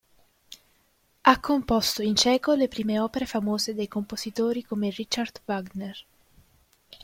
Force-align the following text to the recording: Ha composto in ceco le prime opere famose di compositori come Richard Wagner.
Ha 1.21 1.37
composto 1.39 2.01
in 2.01 2.15
ceco 2.15 2.53
le 2.55 2.67
prime 2.67 2.99
opere 2.99 3.27
famose 3.27 3.75
di 3.75 3.87
compositori 3.87 4.63
come 4.63 4.89
Richard 4.89 5.41
Wagner. 5.45 6.05